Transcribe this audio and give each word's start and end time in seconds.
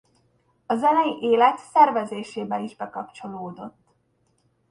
A 0.65 0.75
zenei 0.75 1.17
élet 1.21 1.57
szervezésébe 1.57 2.59
is 2.59 2.75
bekapcsolódott. 2.75 3.95